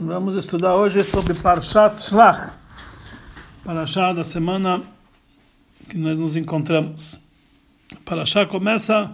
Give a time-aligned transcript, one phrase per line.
[0.00, 2.54] Vamos estudar hoje sobre Parshat Shlach,
[3.62, 4.82] Parashá da semana
[5.88, 7.20] que nós nos encontramos.
[8.02, 9.12] Parashá começa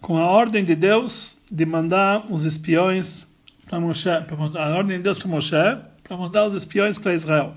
[0.00, 3.26] com a ordem de Deus de mandar os espiões
[3.66, 7.54] para Moshe, a ordem de Deus para Moshe, para mandar os espiões para Israel.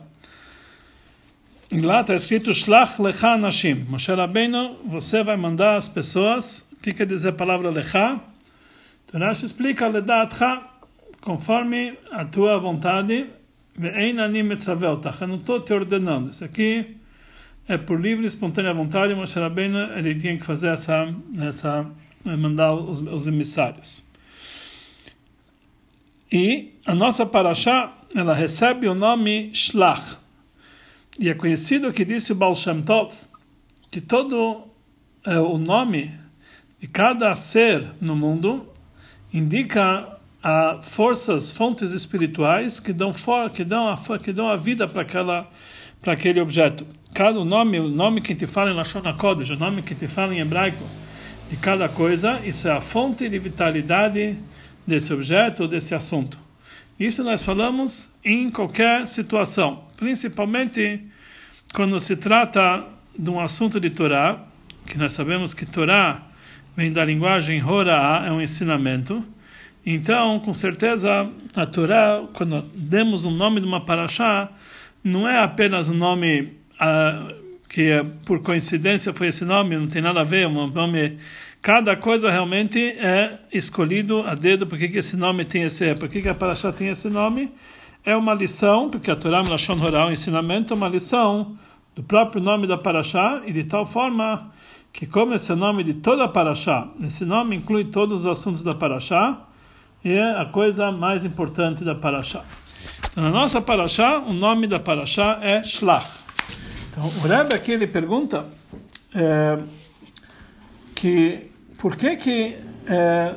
[1.71, 3.85] E lá está escrito Shlach Lecha Nashim.
[3.87, 6.67] Moshe Rabbeinu, você vai mandar as pessoas.
[6.73, 8.19] O que quer dizer a palavra Lecha?
[9.07, 10.70] Então explica Ledatcha,
[11.21, 13.27] conforme a tua vontade.
[13.77, 16.31] Eu não estou te ordenando.
[16.31, 16.97] Isso aqui
[17.67, 19.15] é por livre e espontânea vontade.
[19.15, 21.07] Moshe Rabbeinu, ele tinha que fazer essa,
[21.39, 21.89] essa
[22.25, 24.03] mandar os, os emissários.
[26.31, 30.17] E a nossa paraxá, ela recebe o nome Shlach.
[31.19, 33.13] E é conhecido que disse o Baal Shem Tov
[33.89, 34.67] que todo
[35.25, 36.09] é, o nome
[36.79, 38.67] de cada ser no mundo
[39.33, 44.87] indica a forças, fontes espirituais que dão for, que dão a que dão a vida
[44.87, 45.49] para aquela
[46.01, 46.85] para aquele objeto.
[47.13, 50.33] Cada nome, o nome que te fala em Lashon HaKodesh, o nome que te fala
[50.33, 50.83] em hebraico
[51.49, 54.35] de cada coisa, isso é a fonte de vitalidade
[54.87, 56.39] desse objeto, desse assunto.
[56.99, 61.01] Isso nós falamos em qualquer situação, principalmente
[61.73, 62.85] quando se trata
[63.17, 64.43] de um assunto de Torá,
[64.87, 66.23] que nós sabemos que Torá
[66.75, 69.23] vem da linguagem Horá, é um ensinamento.
[69.85, 74.49] Então, com certeza, a Torá, quando demos um nome de uma paraxá,
[75.03, 77.33] não é apenas um nome uh,
[77.67, 81.17] que por coincidência foi esse nome, não tem nada a ver, um nome
[81.61, 86.27] cada coisa realmente é escolhido a dedo porque que esse nome tem esse porque que
[86.27, 87.51] a paraxá tem esse nome?
[88.03, 91.55] É uma lição porque a Torá Lashon Horá o ensinamento é uma lição
[91.95, 94.51] do próprio nome da paraxá e de tal forma
[94.91, 98.73] que como esse nome de toda a paraxá esse nome inclui todos os assuntos da
[98.73, 99.47] paraxá
[100.03, 102.43] e é a coisa mais importante da paraxá
[103.11, 106.21] então, na nossa paraxá o nome da paraxá é Shlach
[106.91, 108.45] então o Rebbe aqui ele pergunta
[109.13, 109.59] é,
[110.95, 113.33] que por que que é,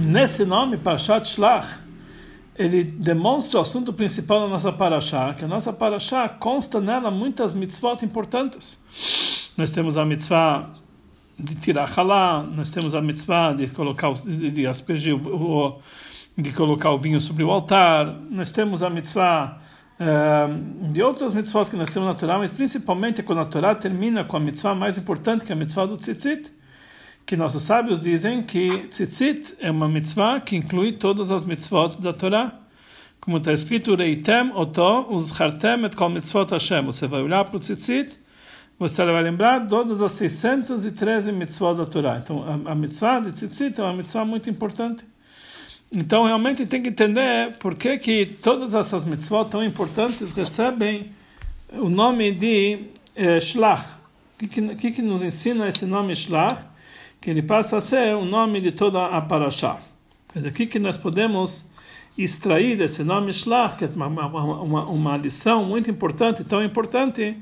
[0.00, 1.66] nesse nome, Parashat Shlach,
[2.56, 7.52] ele demonstra o assunto principal da nossa Parashá, que a nossa Parashá consta nela muitas
[7.52, 8.78] mitzvot importantes.
[9.56, 10.70] Nós temos a mitzvah
[11.38, 15.80] de tirar halá, nós temos a mitzvah de colocar, de, de aspergir o,
[16.36, 19.60] de colocar o vinho sobre o altar, nós temos a mitzvah
[20.92, 24.36] de outras mitzvot que nós temos na Torá, mas principalmente quando a Torá termina com
[24.36, 26.52] a mitzvah mais importante, que é a mitzvah do tzitzit,
[27.26, 32.12] que nossos sábios dizem que tzitzit é uma mitzvah que inclui todas as mitzvot da
[32.12, 32.60] Torá.
[33.20, 36.86] Como está escrito, Reitem oto uzchartem et kol mitzvot Hashem.
[36.86, 38.16] Você vai olhar para o tzitzit,
[38.78, 42.18] você vai lembrar todas as 613 mitzvot da Torá.
[42.18, 45.04] Então, a, a mitzvah de tzitzit é uma mitzvah muito importante.
[45.90, 51.10] Então, realmente tem que entender por que, que todas essas mitzvot tão importantes recebem
[51.72, 52.84] o nome de
[53.16, 53.84] eh, Shlach.
[54.34, 56.64] O que, que, que, nos ensina esse nome Shlach?
[57.20, 59.78] Que ele passa a ser o nome de toda a Parashá.
[60.36, 61.68] O que, que nós podemos
[62.16, 67.36] extrair desse nome Shlach, que é uma, uma, uma lição muito importante, tão importante,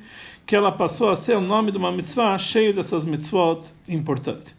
[0.47, 4.55] que ela passou a ser o nome de uma mitzvah cheio dessas mitzvot importantes.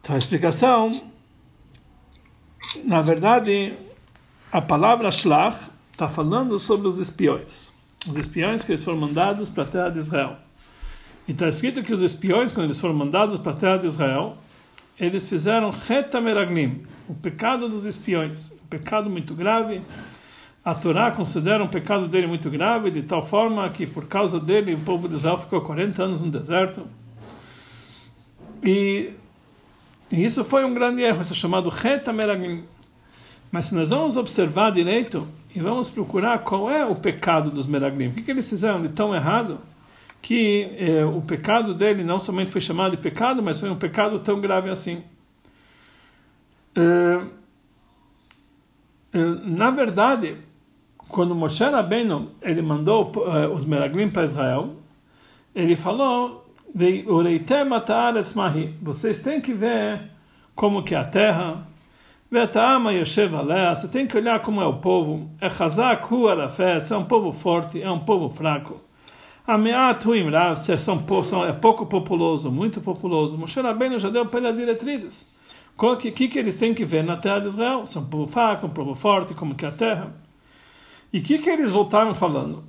[0.00, 1.02] Então, a explicação
[2.84, 3.74] na verdade,
[4.52, 7.72] a palavra Shlach está falando sobre os espiões.
[8.06, 10.36] Os espiões que eles foram mandados para a terra de Israel.
[11.26, 14.36] E está escrito que os espiões, quando eles foram mandados para a terra de Israel,
[14.98, 19.82] eles fizeram Retameraglim, o pecado dos espiões, um pecado muito grave.
[20.66, 24.74] A Torá considera um pecado dele muito grave, de tal forma que por causa dele
[24.74, 26.86] o povo de Israel ficou 40 anos no deserto.
[28.62, 29.12] E
[30.10, 32.64] e isso foi um grande erro, isso é chamado Reta Meraglim.
[33.50, 38.08] Mas se nós vamos observar direito e vamos procurar qual é o pecado dos Meraglim,
[38.08, 39.60] o que, que eles fizeram de tão errado
[40.22, 44.18] que eh, o pecado dele não somente foi chamado de pecado, mas foi um pecado
[44.20, 45.02] tão grave assim.
[46.74, 47.20] Eh,
[49.12, 50.36] eh, na verdade,
[51.08, 53.10] quando Moshe Rabbeinu ele mandou
[53.54, 54.74] os Meraglim para Israel,
[55.54, 56.46] ele falou
[58.82, 60.10] vocês têm que ver
[60.54, 61.66] como que é a terra.
[62.30, 65.30] Você tem que olhar como é o povo.
[65.40, 68.80] É é um povo forte, é um povo fraco.
[70.56, 73.38] São é pouco populoso, muito populoso.
[73.38, 75.34] Moshe Rabbeinu já deu para ele diretrizes.
[75.78, 77.86] O que, que, que eles têm que ver na terra de Israel?
[77.86, 80.25] São um povo fraco, um povo forte, como que é a terra.
[81.12, 82.64] E o que, que eles voltaram falando?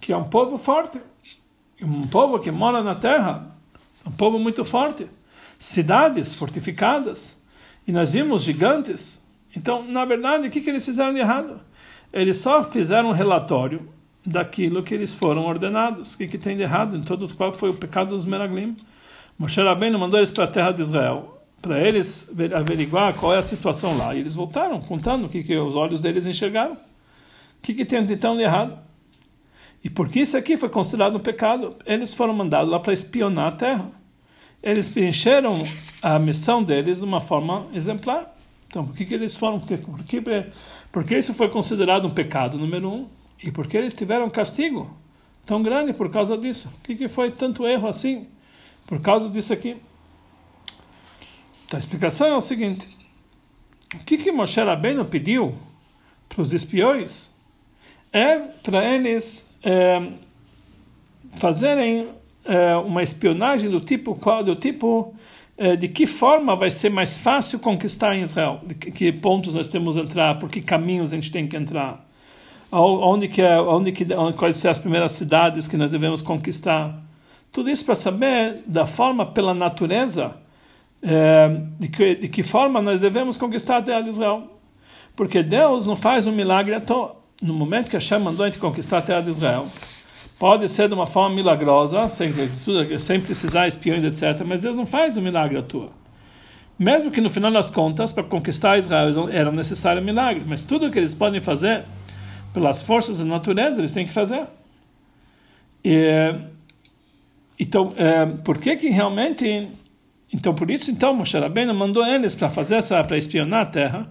[0.00, 1.00] Que é um povo forte
[1.82, 3.46] um povo que mora na terra,
[4.06, 5.06] um povo muito forte,
[5.58, 7.38] cidades fortificadas,
[7.86, 9.22] e nós vimos gigantes,
[9.56, 11.60] Então, na verdade, o que, que eles fizeram de errado?
[12.12, 13.88] Eles só fizeram um relatório
[14.26, 16.14] daquilo que eles foram ordenados.
[16.14, 16.96] O que, que tem de errado?
[16.96, 18.76] Em todo qual foi o pecado dos Meraglim.
[19.38, 23.42] Moshe Rabbeinu mandou eles para a terra de Israel, para eles averiguar qual é a
[23.44, 24.12] situação lá.
[24.12, 26.76] E eles voltaram contando o que, que os olhos deles enxergaram.
[27.64, 28.78] Que, que tem então de errado?
[29.82, 33.52] E porque isso aqui foi considerado um pecado, eles foram mandados lá para espionar a
[33.52, 33.90] terra.
[34.62, 35.64] Eles preencheram
[36.02, 38.36] a missão deles de uma forma exemplar.
[38.68, 39.60] Então, por que, que eles foram?
[39.60, 40.22] Por que,
[40.92, 43.08] por que isso foi considerado um pecado, número um?
[43.42, 44.94] E por que eles tiveram castigo
[45.46, 46.70] tão grande por causa disso?
[46.80, 48.26] O que, que foi tanto erro assim
[48.86, 49.78] por causa disso aqui?
[51.64, 52.86] Então, a explicação é o seguinte:
[53.94, 55.56] o que, que Moshe Rabbeinu pediu
[56.28, 57.33] para os espiões
[58.14, 60.00] é para eles é,
[61.32, 62.06] fazerem
[62.44, 65.12] é, uma espionagem do tipo qual do tipo
[65.58, 68.60] é, de que forma vai ser mais fácil conquistar em Israel?
[68.64, 70.38] De que, que, pontos nós temos que entrar?
[70.38, 72.08] Por que caminhos a gente tem que entrar?
[72.70, 77.02] Que é onde que onde, quais são as primeiras cidades que nós devemos conquistar?
[77.52, 80.36] Tudo isso para saber da forma pela natureza
[81.02, 84.50] é, de, que, de que forma nós devemos conquistar a terra de Israel.
[85.16, 88.58] Porque Deus não faz um milagre à toa no momento que Hashem mandou a gente
[88.58, 89.68] conquistar a terra de Israel,
[90.38, 92.32] pode ser de uma forma milagrosa, sem,
[92.98, 94.42] sem precisar espiões, etc.
[94.46, 95.90] Mas Deus não faz o um milagre à tua.
[96.78, 100.90] Mesmo que no final das contas, para conquistar Israel era necessário um milagre, mas tudo
[100.90, 101.84] que eles podem fazer
[102.54, 104.46] pelas forças da natureza, eles têm que fazer.
[105.84, 106.34] E,
[107.60, 109.68] então, é, por que que realmente
[110.34, 114.08] então, por isso, então, Moshe Rabbeinu mandou eles para fazer essa, para espionar a terra,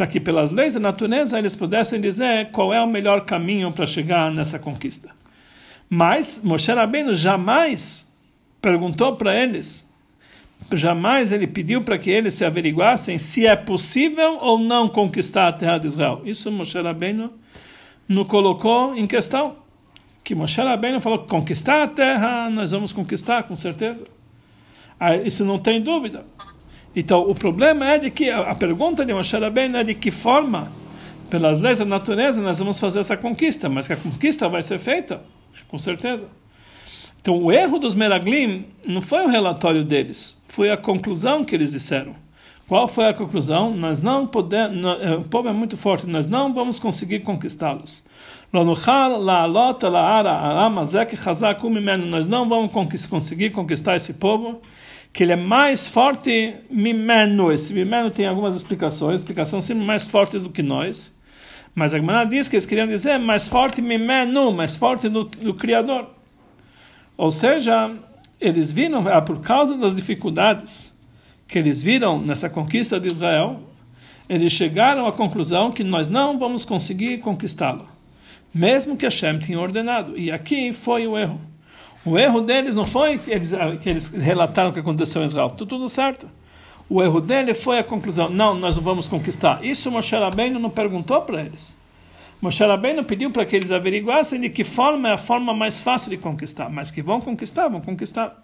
[0.00, 3.84] para que pelas leis da natureza eles pudessem dizer qual é o melhor caminho para
[3.84, 5.10] chegar nessa conquista.
[5.90, 8.10] Mas Moshe Rabbeinu jamais
[8.62, 9.86] perguntou para eles,
[10.72, 15.52] jamais ele pediu para que eles se averiguassem se é possível ou não conquistar a
[15.52, 16.22] terra de Israel.
[16.24, 17.30] Isso Moshe Rabbeinu
[18.08, 19.56] não colocou em questão.
[20.24, 24.06] Que Moshe Rabbeinu falou conquistar a terra, nós vamos conquistar com certeza.
[24.98, 26.24] Ah, isso não tem dúvida.
[26.94, 30.72] Então, o problema é de que a pergunta de Moshe Rabbeinu é de que forma,
[31.28, 34.78] pelas leis da natureza, nós vamos fazer essa conquista, mas que a conquista vai ser
[34.78, 35.22] feita,
[35.68, 36.26] com certeza.
[37.20, 41.70] Então, o erro dos Meraglim não foi o relatório deles, foi a conclusão que eles
[41.70, 42.14] disseram.
[42.66, 43.74] Qual foi a conclusão?
[43.74, 48.04] Nós não podemos, eh, o povo é muito forte, nós não vamos conseguir conquistá-los.
[48.52, 48.64] Nós
[52.28, 52.72] não vamos
[53.06, 54.60] conseguir conquistar esse povo
[55.12, 57.50] que ele é mais forte mimeno.
[57.50, 61.16] Esse mimeno tem algumas explicações, explicações sempre mais fortes do que nós.
[61.74, 65.54] Mas a Gemara diz que eles queriam dizer mais forte mimeno, mais forte do, do
[65.54, 66.10] Criador.
[67.16, 67.94] Ou seja,
[68.40, 70.92] eles viram, ah, por causa das dificuldades
[71.46, 73.60] que eles viram nessa conquista de Israel,
[74.28, 77.88] eles chegaram à conclusão que nós não vamos conseguir conquistá-lo,
[78.54, 80.16] mesmo que Hashem tenha ordenado.
[80.16, 81.40] E aqui foi o erro.
[82.04, 85.50] O erro deles não foi que eles, que eles relataram o que aconteceu em Israel.
[85.50, 86.28] Tudo, tudo certo.
[86.88, 88.28] O erro dele foi a conclusão.
[88.28, 89.64] Não, nós não vamos conquistar.
[89.64, 91.78] Isso Moshe Rabbeinu não perguntou para eles.
[92.40, 96.10] Moshe Rabbeinu pediu para que eles averiguassem de que forma é a forma mais fácil
[96.10, 96.70] de conquistar.
[96.70, 98.42] Mas que vão conquistar, vão conquistar.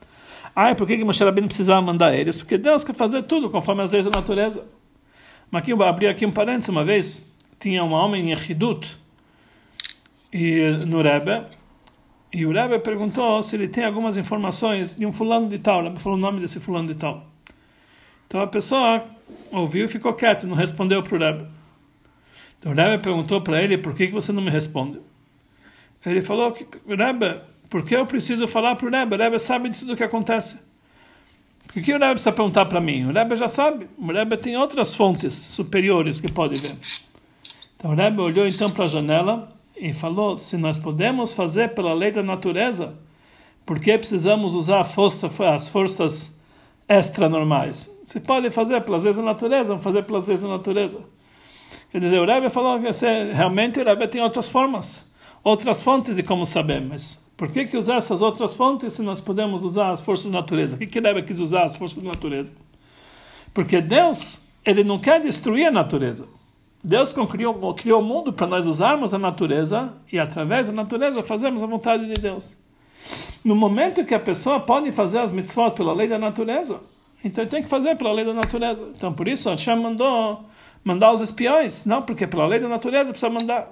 [0.54, 2.38] Ah, por que, que Moshe Rabbeinu precisava mandar eles?
[2.38, 4.64] Porque Deus quer fazer tudo conforme as leis da natureza.
[5.50, 6.68] Mas aqui eu vou abrir aqui um parênteses.
[6.68, 8.96] Uma vez tinha um homem em Echidut,
[10.32, 11.42] e no Rebbe,
[12.36, 15.86] e o Rebbe perguntou se ele tem algumas informações de um fulano de tal.
[15.86, 17.24] Ele falou o nome desse fulano de tal.
[18.26, 19.02] Então a pessoa
[19.50, 21.46] ouviu e ficou quieto, não respondeu para o Rebbe.
[22.58, 25.00] Então o Rebbe perguntou para ele, por que, que você não me responde?
[26.04, 26.54] Ele falou,
[26.86, 27.40] Rebbe,
[27.70, 29.14] por que eu preciso falar para o Rebbe?
[29.14, 30.58] O Rebbe sabe disso do que acontece.
[31.72, 33.06] Por que o Rebbe precisa perguntar para mim?
[33.06, 33.88] O Rebbe já sabe.
[33.96, 36.76] O Rebbe tem outras fontes superiores que pode ver.
[37.78, 41.92] Então o Rebbe olhou então para a janela e falou: se nós podemos fazer pela
[41.94, 42.98] lei da natureza,
[43.64, 46.38] por que precisamos usar força, as forças
[46.88, 48.00] extra-normais?
[48.04, 51.00] Se pode fazer pelas leis da natureza, vamos fazer pelas leis da natureza.
[51.90, 52.88] Quer dizer, o Rebbe falou que
[53.32, 55.10] realmente o Rebbe tem outras formas,
[55.42, 59.20] outras fontes de como saber, mas por que, que usar essas outras fontes se nós
[59.20, 60.76] podemos usar as forças da natureza?
[60.76, 62.52] Por que, que o Rebbe quis usar as forças da natureza?
[63.52, 66.26] Porque Deus, ele não quer destruir a natureza.
[66.86, 71.60] Deus criou, criou o mundo para nós usarmos a natureza e através da natureza fazermos
[71.60, 72.56] a vontade de Deus.
[73.44, 76.80] No momento que a pessoa pode fazer as mitzvot pela lei da natureza,
[77.24, 78.88] então ele tem que fazer pela lei da natureza.
[78.96, 80.44] Então por isso Hashem mandou
[80.84, 83.68] mandar os espiões, não porque pela lei da natureza precisa mandar.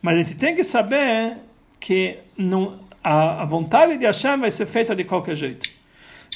[0.00, 1.38] Mas a gente tem que saber
[1.80, 5.68] que não, a, a vontade de Hashem vai ser feita de qualquer jeito.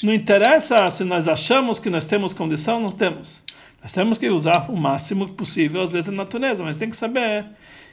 [0.02, 3.46] Não interessa se nós achamos que nós temos condição, não temos.
[3.82, 7.46] Nós temos que usar o máximo possível as leis da natureza, mas tem que saber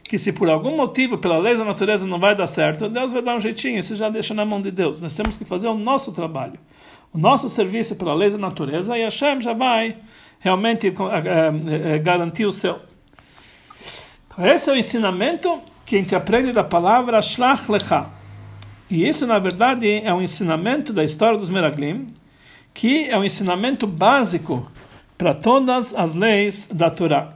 [0.04, 3.22] que se por algum motivo, pela lei da natureza, não vai dar certo, Deus vai
[3.22, 5.01] dar um jeitinho, isso já deixa na mão de Deus.
[5.01, 6.60] Nós temos que fazer o nosso trabalho,
[7.13, 9.98] o nosso serviço pela lei da natureza, e Hashem já vai
[10.39, 12.80] realmente é, é, garantir o seu.
[14.27, 18.08] Então, esse é o ensinamento que a gente aprende da palavra Shlach Lecha.
[18.89, 22.06] E isso, na verdade, é um ensinamento da história dos Meraglim,
[22.74, 24.70] que é um ensinamento básico
[25.17, 27.36] para todas as leis da Torá.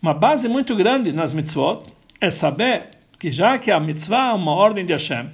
[0.00, 1.82] Uma base muito grande nas mitzvot
[2.20, 5.28] é saber que já que a mitzvah é uma ordem de Hashem,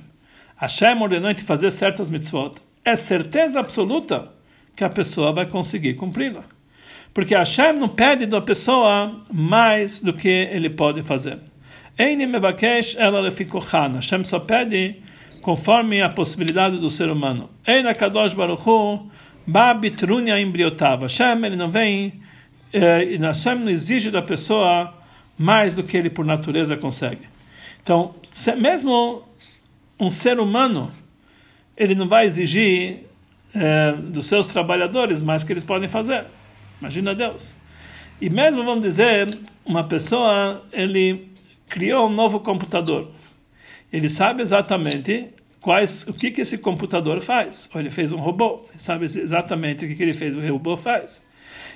[0.57, 2.55] Hashem ordenou de fazer certas mitzvot,
[2.85, 4.33] é certeza absoluta
[4.75, 6.45] que a pessoa vai conseguir cumpri-la.
[7.13, 11.39] Porque Hashem não pede da pessoa mais do que ele pode fazer.
[13.95, 14.97] Hashem só pede
[15.41, 17.51] conforme a possibilidade do ser humano.
[17.67, 19.11] Eina Kadosh Baruch Hu,
[19.47, 21.05] Babitrunya embriotava.
[21.05, 22.21] Hashem, ele não vem
[22.73, 24.93] e Hashem não exige da pessoa
[25.39, 27.27] mais do que ele por natureza consegue.
[27.83, 28.15] Então,
[28.59, 29.23] mesmo
[29.99, 30.93] um ser humano,
[31.77, 33.05] ele não vai exigir
[33.55, 36.27] é, dos seus trabalhadores mais que eles podem fazer.
[36.81, 37.55] Imagina Deus.
[38.21, 41.29] E mesmo, vamos dizer, uma pessoa, ele
[41.69, 43.11] criou um novo computador.
[43.93, 45.29] Ele sabe exatamente
[45.67, 47.69] quais, o que, que esse computador faz.
[47.75, 51.21] Ou ele fez um robô, sabe exatamente o que, que ele fez, o robô faz.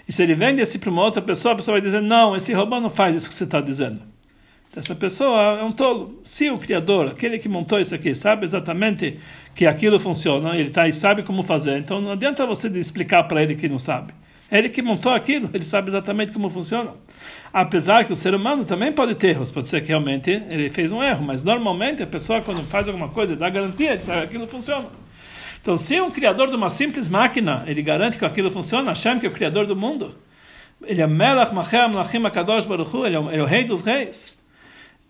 [0.09, 2.53] E se ele vende esse para uma outra pessoa, a pessoa vai dizer: Não, esse
[2.53, 4.01] robô não faz isso que você está dizendo.
[4.77, 6.21] Essa pessoa é um tolo.
[6.23, 9.19] Se o criador, aquele que montou isso aqui, sabe exatamente
[9.57, 13.43] que aquilo funciona, ele tá, e sabe como fazer, então não adianta você explicar para
[13.43, 14.13] ele que não sabe.
[14.51, 16.93] É ele que montou aquilo, ele sabe exatamente como funciona.
[17.53, 20.91] Apesar que o ser humano também pode ter erros, pode ser que realmente ele fez
[20.91, 24.49] um erro, mas normalmente a pessoa, quando faz alguma coisa, dá garantia, sabe que aquilo
[24.49, 24.89] funciona.
[25.61, 29.27] Então, se um criador de uma simples máquina, ele garante que aquilo funciona, Hashem, que
[29.27, 30.15] é o criador do mundo,
[30.83, 34.37] ele é Melach Machem Lachim Akadosh Baruch é ele é o rei dos reis.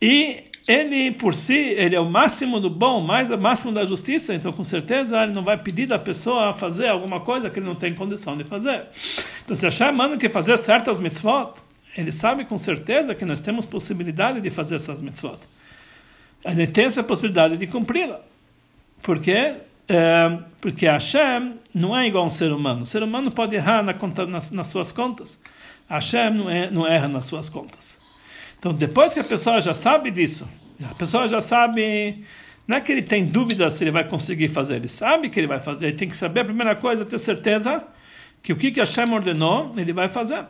[0.02, 4.33] E ele, por si, ele é o máximo do bom, mais o máximo da justiça,
[4.35, 7.75] então com certeza ele não vai pedir da pessoa fazer alguma coisa que ele não
[7.75, 8.85] tem condição de fazer.
[9.45, 11.55] Então, se Hashem manda que fazer certas mitzvot,
[11.97, 15.39] ele sabe com certeza que nós temos possibilidade de fazer essas mitzvot.
[16.45, 18.21] Ele tem essa possibilidade de cumpri-la.
[19.03, 19.57] Porque
[19.89, 22.83] é, porque Hashem não é igual a um ser humano.
[22.83, 25.43] O ser humano pode errar na conta, nas, nas, suas contas.
[25.89, 27.99] Hashem não, é, não erra nas suas contas.
[28.57, 30.49] Então, depois que a pessoa já sabe disso,
[30.89, 32.25] a pessoa já sabe.
[32.67, 35.47] Não é que ele tem dúvida se ele vai conseguir fazer, ele sabe que ele
[35.47, 35.87] vai fazer.
[35.87, 37.83] Ele tem que saber, a primeira coisa, ter certeza
[38.43, 40.45] que o que, que Hashem ordenou, ele vai fazer.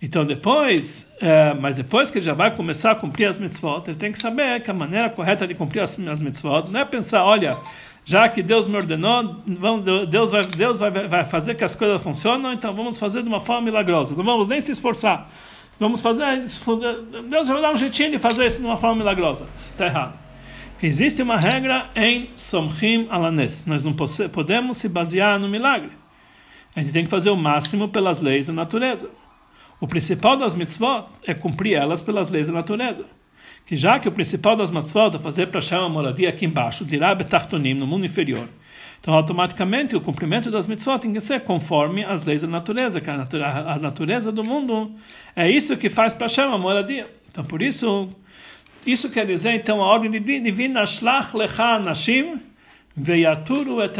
[0.00, 3.96] Então, depois, é, mas depois que ele já vai começar a cumprir as mitzvot, ele
[3.96, 7.24] tem que saber que a maneira correta de cumprir as, as mitzvot não é pensar,
[7.24, 7.56] olha
[8.04, 9.36] já que Deus me ordenou,
[10.10, 13.40] Deus, vai, Deus vai, vai fazer que as coisas funcionem, então vamos fazer de uma
[13.40, 14.14] forma milagrosa.
[14.16, 15.30] Não vamos nem se esforçar.
[15.78, 16.44] Vamos fazer.
[17.28, 19.48] Deus vai dar um jeitinho de fazer isso de uma forma milagrosa.
[19.56, 20.18] Isso está errado.
[20.72, 23.66] Porque existe uma regra em Somchim Alanes.
[23.66, 23.94] Nós não
[24.32, 25.90] podemos se basear no milagre.
[26.74, 29.10] A gente tem que fazer o máximo pelas leis da natureza.
[29.80, 33.04] O principal das mitzvot é cumprir elas pelas leis da natureza
[33.64, 36.84] que já que o principal das mitzvot é fazer para Hashem uma moradia aqui embaixo,
[36.84, 38.48] dirá betachtonim, no mundo inferior,
[39.02, 43.10] então automaticamente o cumprimento das mitzvot tem que ser conforme as leis da natureza, que
[43.10, 44.92] a natureza, a natureza do mundo
[45.34, 47.10] é isso que faz para Hashem uma moradia.
[47.28, 48.10] Então por isso,
[48.86, 52.40] isso quer dizer então a ordem divina, shlach lecha nashim
[52.96, 53.96] veyaturu et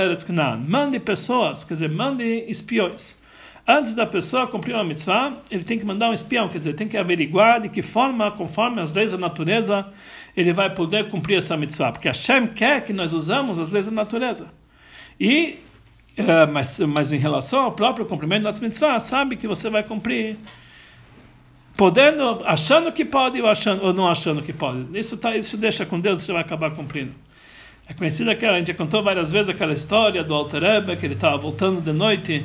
[0.68, 3.20] Mande pessoas, quer dizer, mande espiões
[3.66, 6.86] Antes da pessoa cumprir uma mitzvah, ele tem que mandar um espião, quer dizer, tem
[6.86, 9.84] que averiguar de que forma, conforme as leis da natureza,
[10.36, 11.90] ele vai poder cumprir essa mitzvah.
[11.90, 14.61] Porque Hashem quer que nós usamos as leis da natureza.
[15.22, 15.60] E,
[16.18, 20.36] uh, mas, mas em relação ao próprio cumprimento das mitzvah, sabe que você vai cumprir
[21.76, 24.98] podendo, achando que pode ou, achando, ou não achando que pode.
[24.98, 27.12] Isso, tá, isso deixa com Deus, você vai acabar cumprindo.
[27.88, 30.60] É conhecida aquela, a gente já contou várias vezes aquela história do Alter
[30.98, 32.44] que ele estava voltando de noite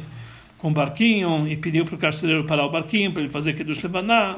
[0.59, 3.81] com o barquinho e pediu para o carcereiro parar o barquinho para ele fazer Kiddush
[3.81, 4.37] Levaná.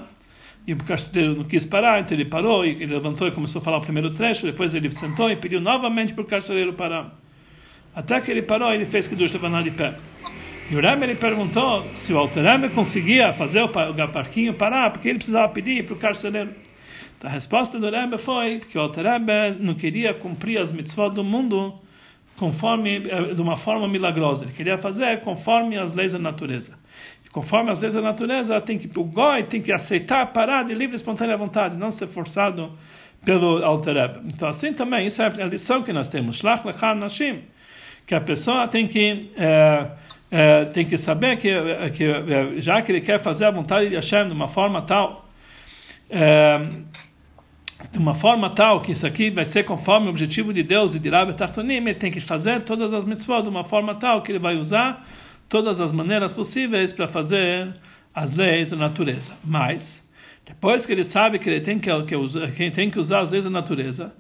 [0.66, 3.66] E o carcereiro não quis parar, então ele parou e ele levantou e começou a
[3.66, 4.46] falar o primeiro trecho.
[4.46, 7.20] Depois ele sentou e pediu novamente para o carcereiro parar.
[8.00, 9.94] Até que ele parou, ele fez Kiddush Levaná de pé.
[10.72, 15.18] E o Rebbe ele perguntou se o Alter conseguia fazer o barquinho parar, porque ele
[15.18, 16.52] precisava pedir para o carcereiro.
[17.18, 19.04] Então, a resposta do Rebbe foi que o Alter
[19.60, 21.78] não queria cumprir as mitzvot do mundo
[22.38, 24.46] conforme eh, de uma forma milagrosa.
[24.46, 26.80] Ele queria fazer conforme as leis da natureza.
[27.34, 30.96] Conforme as leis da natureza, tem que o goi tem que aceitar, parar de livre
[30.96, 32.72] espontânea vontade, não ser forçado
[33.26, 36.38] pelo Alter Então assim também, isso é a lição que nós temos.
[36.38, 36.64] Shlach
[36.98, 37.42] nashim,
[38.10, 39.88] que a pessoa tem que é,
[40.32, 41.54] é, tem que saber que,
[41.96, 45.30] que, já que ele quer fazer a vontade de Hashem de uma forma tal,
[46.10, 46.58] é,
[47.92, 51.00] de uma forma tal que isso aqui vai ser conforme o objetivo de Deus e
[51.00, 54.32] de Rabbi Tartonim, ele tem que fazer todas as mitzvot de uma forma tal que
[54.32, 55.08] ele vai usar
[55.48, 57.72] todas as maneiras possíveis para fazer
[58.12, 59.34] as leis da natureza.
[59.44, 60.04] Mas,
[60.48, 63.44] depois que ele sabe que ele tem que, que, que tem que usar as leis
[63.44, 64.12] da natureza,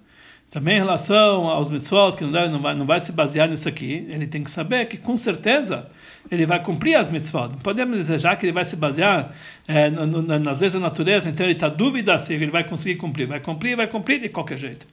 [0.49, 3.69] também em relação aos mitzvot, que não, deve, não, vai, não vai se basear nisso
[3.69, 5.87] aqui, ele tem que saber que, com certeza,
[6.31, 7.51] ele vai cumprir as mitzvot.
[7.63, 9.31] Podemos desejar que ele vai se basear
[9.67, 12.95] é, no, no, nas leis da natureza, então ele está dúvida se ele vai conseguir
[12.95, 13.27] cumprir.
[13.27, 14.87] Vai cumprir, vai cumprir de qualquer jeito.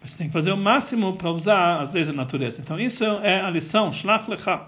[0.00, 2.60] Mas tem que fazer o máximo para usar as leis da natureza.
[2.62, 4.60] Então, isso é a lição, Shlach Lecha.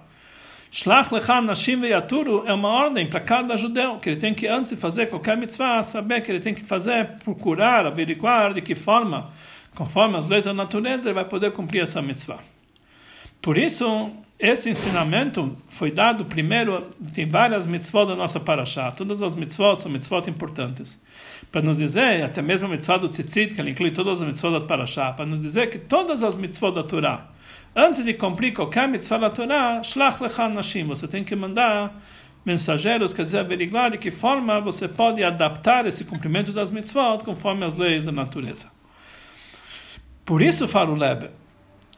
[0.72, 4.70] Shlach Lecha Nashim Veyaturu é uma ordem para cada judeu, que ele tem que, antes
[4.70, 9.30] de fazer qualquer mitzvah, saber que ele tem que fazer, procurar, averiguar de que forma
[9.75, 12.38] conforme as leis da natureza, ele vai poder cumprir essa mitzvah.
[13.41, 18.91] Por isso, esse ensinamento foi dado primeiro, tem várias mitzvot da nossa paraxá.
[18.91, 21.00] Todas as mitzvot são mitzvot importantes.
[21.50, 24.59] Para nos dizer, até mesmo a mitzvah do tzitzit, que ela inclui todas as mitzvot
[24.59, 27.31] da paraxá, para nos dizer que todas as mitzvot da Torá,
[27.75, 32.00] antes de cumprir qualquer mitzvah da Torá, shlach lechan nashim, você tem que mandar
[32.45, 37.64] mensageiros, quer dizer, averiguar de que forma você pode adaptar esse cumprimento das mitzvot conforme
[37.64, 38.71] as leis da natureza.
[40.25, 41.31] Por isso, fala o Lebe,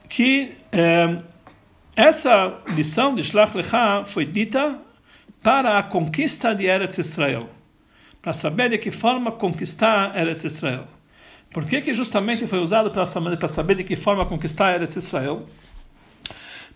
[0.09, 1.19] que eh,
[1.95, 4.79] essa lição de Shlach Lecha foi dita
[5.43, 7.49] para a conquista de Eretz Israel,
[8.23, 10.87] para saber de que forma conquistar Eretz Israel.
[11.53, 15.45] Por que, que justamente foi usado para saber de que forma conquistar Eretz Israel?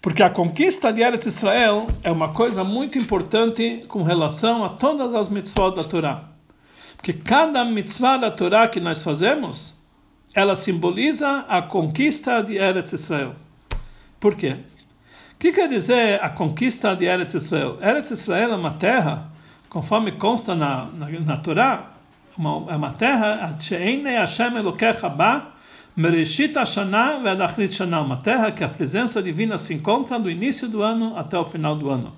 [0.01, 5.15] Porque a conquista de Eretz Israel é uma coisa muito importante com relação a todas
[5.15, 6.25] as mitzvot da Torá.
[6.97, 9.78] Porque cada mitzvah da Torá que nós fazemos,
[10.39, 13.35] ela simboliza a conquista de Eretz Israel.
[14.21, 14.55] Por quê?
[15.35, 17.77] O que quer dizer a conquista de Eretz Israel?
[17.83, 19.33] Eretz Israel é uma terra,
[19.69, 21.91] conforme consta na, na, na Torá,
[22.37, 23.53] uma, é uma terra,
[28.01, 31.75] uma terra que a presença divina se encontra do início do ano até o final
[31.75, 32.13] do ano.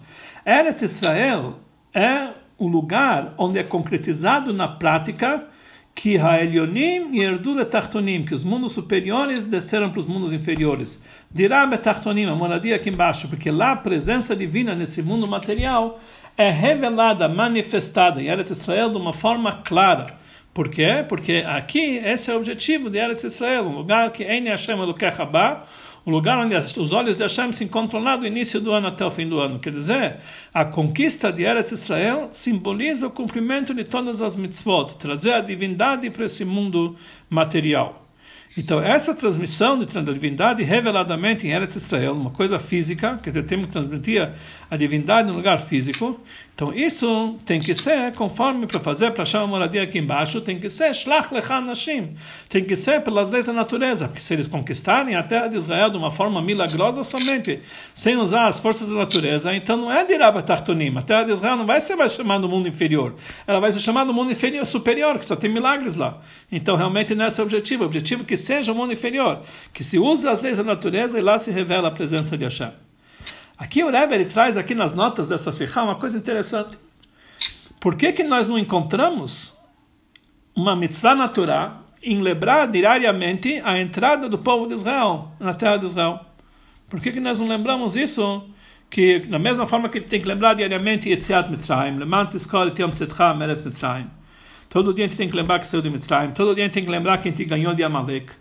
[0.45, 1.59] Eretz Israel
[1.95, 5.49] é o lugar onde é concretizado na prática
[5.95, 11.03] que Haelionim yerdu letachtonim, que os mundos superiores desceram para os mundos inferiores.
[11.31, 16.01] Dirá betachtonim, a moradia aqui embaixo, porque lá a presença divina nesse mundo material
[16.37, 20.19] é revelada, manifestada em Eretz Israel de uma forma clara.
[20.55, 21.05] Por quê?
[21.09, 25.21] Porque aqui esse é o objetivo de Eretz Israel, um lugar que Ein Hashem Elokech
[25.21, 25.65] Haba,
[26.05, 29.05] o lugar onde os olhos de Hashem se encontram lá do início do ano até
[29.05, 29.59] o fim do ano.
[29.59, 30.17] Quer dizer,
[30.53, 36.09] a conquista de Eretz Israel simboliza o cumprimento de todas as mitzvot, trazer a divindade
[36.11, 36.97] para esse mundo
[37.29, 38.07] material.
[38.59, 43.73] Então, essa transmissão de divindade reveladamente em Eretz Israel, uma coisa física, que temos que
[43.73, 44.29] transmitir
[44.69, 46.21] a divindade no lugar físico,
[46.55, 50.59] então isso tem que ser conforme para fazer para achar uma moradia aqui embaixo, tem
[50.59, 52.15] que ser shlach lechan nashim,
[52.49, 55.89] tem que ser pelas leis da natureza, porque se eles conquistarem a terra de Israel
[55.89, 57.61] de uma forma milagrosa somente,
[57.95, 61.57] sem usar as forças da natureza, então não é de Tartonim, a terra de Israel
[61.57, 63.15] não vai ser mais chamada mundo inferior,
[63.47, 66.21] ela vai ser chamada mundo inferior, superior, que só tem milagres lá.
[66.53, 69.41] Então realmente não é esse o objetivo, o objetivo é que seja o mundo inferior,
[69.73, 72.90] que se use as leis da natureza e lá se revela a presença de Hashem.
[73.61, 76.79] Aqui o Rebbe ele traz aqui nas notas dessa Sikha uma coisa interessante.
[77.79, 79.55] Por que, que nós não encontramos
[80.57, 85.85] uma mitzvah natural em lembrar diariamente a entrada do povo de Israel na terra de
[85.85, 86.21] Israel?
[86.89, 88.49] Por que, que nós não lembramos isso?
[88.89, 93.35] Que da mesma forma que tem que lembrar diariamente Yetziat Mitzrayim, Lemant Iskol Yom Setcha
[93.35, 94.07] Meretz Mitzrayim.
[94.71, 96.33] Todo dia a gente tem que lembrar que saiu de Mitzrayim.
[96.33, 98.33] Todo dia a gente tem que lembrar que a gente ganhou de Amalek.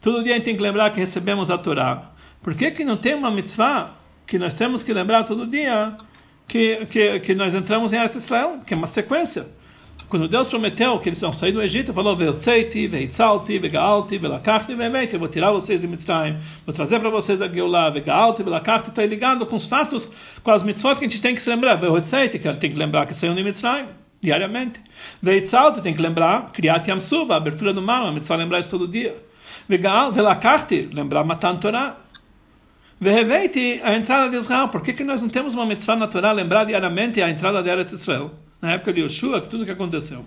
[0.00, 2.12] Todo dia a gente tem que lembrar que recebemos a Torá.
[2.40, 3.99] Por que, que não tem uma mitzvah
[4.30, 5.96] que nós temos que lembrar todo dia
[6.46, 9.44] que, que, que nós entramos em Eretz Israel, que é uma sequência.
[10.08, 15.14] Quando Deus prometeu que eles vão sair do Egito, falou: Ve'otzeiti, ve'itzalti, ve'ga'alti, ve'lakachti, ve'emeti.
[15.14, 18.90] Eu vou tirar vocês de Mitzrayim, vou trazer para vocês a Geulah, ve'ga'alti, ve'lakachti.
[18.90, 20.08] Está ligado com os fatos,
[20.42, 21.74] com as mitzvot que a gente tem que se lembrar.
[21.74, 23.86] Ve'otzeiti, que tem que lembrar que saiu de Mitzrayim
[24.20, 24.80] diariamente.
[25.20, 29.16] Ve'itzalti, tem que lembrar Kriyat Yamsuva, abertura do mar, a mitzvah lembrar isso todo dia.
[29.68, 32.09] Ve'lakachti, lembrar Matan Torah.
[33.00, 34.68] Veheveiti, a entrada de Israel.
[34.68, 37.92] Por que, que nós não temos uma mitzvah natural lembrar diariamente a entrada de Eretz
[37.92, 38.32] Israel?
[38.60, 40.22] Na época de Yoshua, tudo que aconteceu.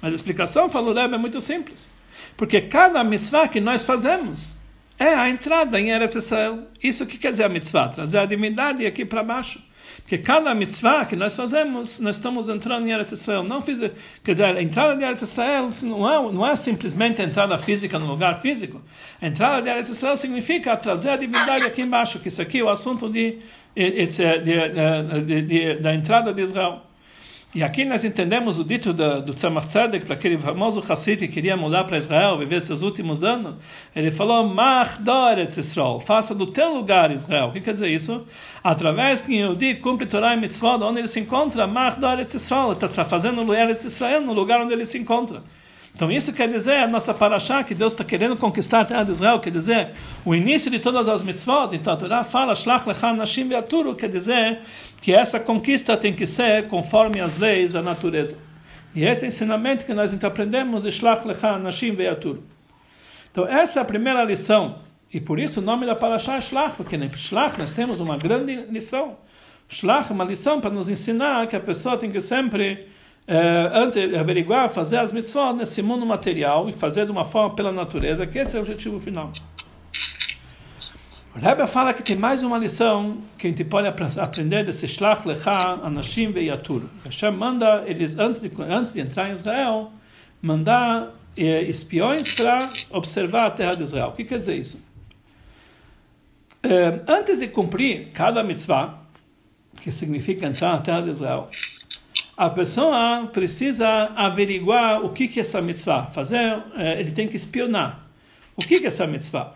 [0.00, 1.90] Mas a explicação, falou Rebbe, é muito simples.
[2.34, 4.56] Porque cada mitzvah que nós fazemos
[4.98, 6.66] é a entrada em Eretz Israel.
[6.82, 7.88] Isso que quer dizer a mitzvah?
[7.88, 9.62] Trazer a divindade aqui para baixo.
[10.06, 13.42] Que cada mitzvah que nós fazemos, nós estamos entrando em Eretz Israel.
[13.42, 13.78] Não fiz,
[14.22, 17.98] quer dizer, a entrada de Eretz Israel não é, não é simplesmente a entrada física
[17.98, 18.82] no lugar físico.
[19.20, 22.64] A entrada de Eretz Israel significa trazer a divindade aqui embaixo, que isso aqui é
[22.64, 23.38] o assunto de,
[23.74, 26.91] de, de, de da entrada de Israel.
[27.54, 31.28] E aqui nós entendemos o dito do, do Tzemach Tzedek, para aquele famoso Hassid que
[31.28, 33.56] queria mudar para Israel, viver seus últimos anos.
[33.94, 37.48] Ele falou, Mach Doretz Israel, faça do teu lugar Israel.
[37.48, 38.26] O que quer dizer isso?
[38.64, 42.88] Através que Yehudi cumpre Torah e Mitzvot, onde ele se encontra, Mach Doretz Israel, está
[43.04, 45.42] fazendo o Israel no lugar onde ele se encontra.
[45.94, 49.10] Então isso quer dizer, a nossa paraxá, que Deus está querendo conquistar a terra de
[49.10, 49.90] Israel, quer dizer,
[50.24, 54.08] o início de todas as mitzvot, então a Torá fala, Shlach lecha nashim be'aturu, quer
[54.08, 54.60] dizer
[55.02, 58.38] que essa conquista tem que ser conforme as leis da natureza.
[58.94, 62.42] E esse é ensinamento que nós aprendemos de Shlach lecha nashim be'aturu.
[63.30, 64.78] Então essa é a primeira lição,
[65.12, 68.16] e por isso o nome da paraxá é Shlach, porque em Shlach nós temos uma
[68.16, 69.18] grande lição.
[69.68, 72.88] Shlach é uma lição para nos ensinar que a pessoa tem que sempre
[73.26, 78.26] é, averiguar, fazer as mitzvot nesse mundo material e fazer de uma forma pela natureza,
[78.26, 79.32] que esse é o objetivo final.
[81.34, 85.26] O Rebbe fala que tem mais uma lição que a gente pode aprender desse Shlach
[85.26, 85.50] Lecha
[85.82, 86.82] Anashim Veyatur.
[87.04, 89.90] Hashem manda eles, antes de, antes de entrar em Israel,
[90.42, 94.08] mandar eh, espiões para observar a terra de Israel.
[94.08, 94.84] O que quer dizer isso?
[96.62, 98.98] Eh, antes de cumprir cada mitzvah,
[99.80, 101.48] que significa entrar na terra de Israel,
[102.42, 106.06] a pessoa precisa averiguar o que, que é essa mitzvah.
[106.06, 108.04] Fazer, é, ele tem que espionar.
[108.56, 109.54] O que, que é essa mitzvah?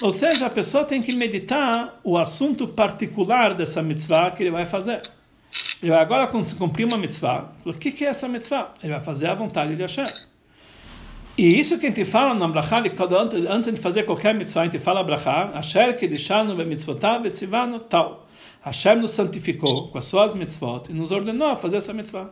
[0.00, 4.64] Ou seja, a pessoa tem que meditar o assunto particular dessa mitzvah que ele vai
[4.64, 5.02] fazer.
[5.82, 7.50] Ele vai agora cumprir uma mitzvah.
[7.64, 8.72] O que, que é essa mitzvah?
[8.84, 10.06] Ele vai fazer a vontade de Hashem.
[11.36, 12.80] E isso que a gente fala na brachá,
[13.50, 18.25] antes de fazer qualquer mitzvah, a gente fala brachá, Asher kedishanu mitzvotav betzivanu tal.
[18.66, 22.30] Hashem nos santificou com as suas mitzvot e nos ordenou a fazer essa mitzvah.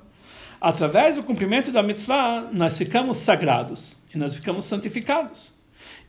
[0.61, 5.53] Através do cumprimento da mitzvah, nós ficamos sagrados e nós ficamos santificados.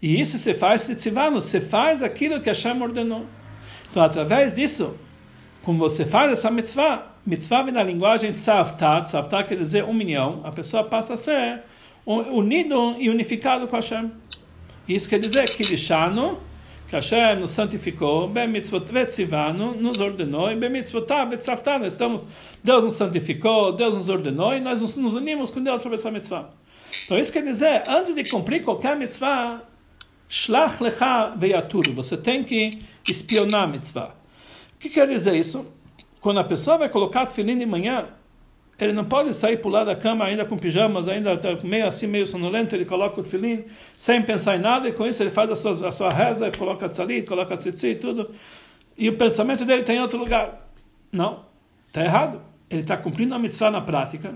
[0.01, 3.27] E isso se faz tzivano, você faz aquilo que Hashem ordenou.
[3.91, 4.97] Então, através disso,
[5.61, 10.51] como você faz essa mitzvah, mitzvah vem na linguagem tzavta, tzavta quer dizer união, a
[10.51, 11.61] pessoa passa a ser
[12.03, 14.11] unido e unificado com Hashem.
[14.88, 16.39] Isso quer dizer que lixano
[16.88, 18.86] que Hashem nos santificou, bem mitzvot
[19.80, 22.21] nos ordenou, e bem mitzvotav vetzavtanu, estamos,
[22.63, 26.12] Deus nos santificou, Deus nos ordenou, e nós nos, nos unimos com Deus através dessa
[26.12, 26.50] mitzvah.
[27.06, 29.62] Então isso quer dizer, antes de cumprir qualquer mitzvah,
[30.30, 32.69] shlach lecha veyaturu, você tem que
[33.08, 34.15] espionar a mitzvah.
[34.76, 35.74] O que quer dizer isso?
[36.21, 38.08] Quando a pessoa vai colocar tefilim de manhã,
[38.79, 42.27] ele não pode sair pular da cama ainda com pijamas, ainda tá meio assim, meio
[42.27, 43.63] sonolento, ele coloca o filim
[43.95, 46.89] sem pensar em nada, e com isso ele faz a sua, a sua reza, coloca
[46.89, 48.31] tzalit, coloca tzitzi e tudo,
[48.97, 50.69] e o pensamento dele está em outro lugar.
[51.11, 51.45] Não,
[51.88, 52.41] está errado.
[52.69, 54.35] Ele está cumprindo a mitzvah na prática,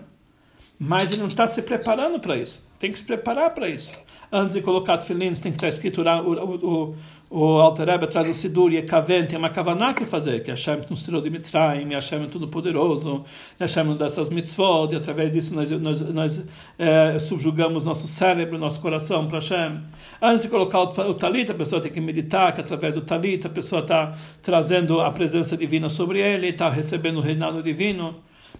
[0.77, 2.69] mas ele não está se preparando para isso.
[2.77, 3.91] Tem que se preparar para isso.
[4.31, 6.95] Antes de colocar tefilim, tem que estar escrito o, o, o
[7.31, 10.79] o Alter Rebbe traz o Sidur e Kaven, tem uma Kavaná que fazer, que Hashem
[10.89, 13.23] nos tirou de Mitzrayim, Hashem é tudo poderoso,
[13.59, 16.43] Hashem nos dá essas mitzvot, e através disso nós, nós, nós
[16.79, 19.79] é, subjugamos nosso cérebro, nosso coração para Hashem.
[20.19, 23.49] Antes de colocar o, o a pessoa tem que meditar, que através do talit a
[23.49, 28.15] pessoa está trazendo a presença divina sobre ele, está recebendo o reinado divino.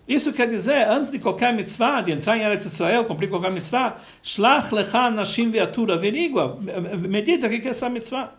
[0.08, 3.98] Isso quer dizer, antes de qualquer mitzvah, de entrar em Eretz Israel, cumprir qualquer mitzvah,
[4.22, 6.56] shlach lecha nashim ve'atura, averigua,
[7.00, 8.32] medita o que é essa mitzvah.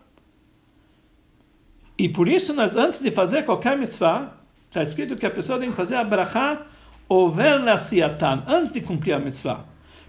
[2.01, 4.33] E por isso, nós, antes de fazer qualquer mitzvah,
[4.69, 6.63] está escrito que a pessoa tem que fazer a brachá
[7.07, 9.67] over siatan, antes de cumprir a mitzvah.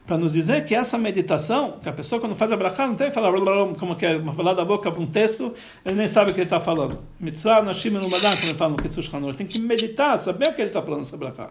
[0.07, 3.09] Para nos dizer que essa meditação, que a pessoa quando faz a brachá não tem
[3.09, 3.33] que falar
[3.77, 5.53] como que é, falar da boca para um texto,
[5.85, 6.97] ele nem sabe o que ele está falando.
[7.19, 9.35] Mitzvah, nashim no madan, como ele fala no Kitsush Hanor.
[9.35, 11.49] Tem que meditar, saber o que ele está falando nessa brachá.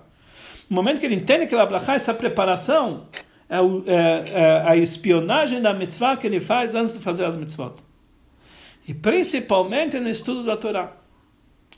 [0.70, 3.08] No momento que ele entende que a brachá, essa preparação,
[3.46, 7.89] é, é, é a espionagem da mitzvah que ele faz antes de fazer as mitzvot
[8.90, 10.96] e principalmente no estudo da Torá.